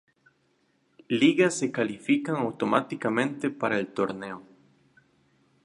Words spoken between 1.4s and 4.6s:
se califican automáticamente para el torneo.